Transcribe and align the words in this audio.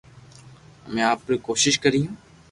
امي 0.87 1.01
آپري 1.13 1.23
پوري 1.23 1.37
ڪوݾݾ 1.45 1.73
ڪريو 1.83 2.05